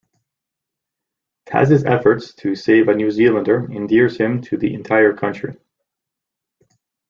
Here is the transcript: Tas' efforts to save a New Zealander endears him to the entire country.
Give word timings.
Tas' 1.45 1.83
efforts 1.85 2.33
to 2.33 2.55
save 2.55 2.87
a 2.87 2.95
New 2.95 3.11
Zealander 3.11 3.71
endears 3.71 4.17
him 4.17 4.41
to 4.41 4.57
the 4.57 4.73
entire 4.73 5.13
country. 5.13 5.55